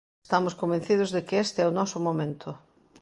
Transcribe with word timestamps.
Estamos 0.25 0.57
convencidos 0.61 1.09
de 1.15 1.21
que 1.27 1.35
este 1.45 1.59
é 1.61 1.67
o 1.67 1.75
noso 1.79 1.97
momento. 2.07 2.49